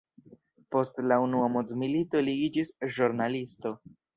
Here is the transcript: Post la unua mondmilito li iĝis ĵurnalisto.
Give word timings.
Post 0.75 1.01
la 1.11 1.17
unua 1.25 1.51
mondmilito 1.57 2.25
li 2.29 2.35
iĝis 2.47 2.75
ĵurnalisto. 2.97 3.79